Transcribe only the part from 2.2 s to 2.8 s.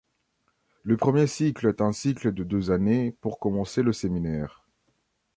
de deux